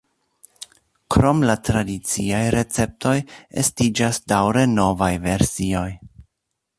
Krom 1.15 1.43
la 1.49 1.55
tradiciaj 1.69 2.41
receptoj 2.57 3.13
estiĝas 3.65 4.21
daŭre 4.35 4.65
novaj 4.73 5.11
versioj. 5.27 5.87